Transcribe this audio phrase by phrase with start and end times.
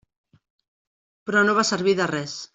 [1.29, 2.39] Però no va servir de res.